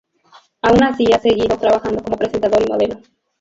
[0.63, 3.01] Aun así ha seguido trabajando como presentador y modelo.